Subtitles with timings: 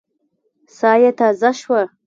[0.77, 1.81] ساه يې تازه شوه.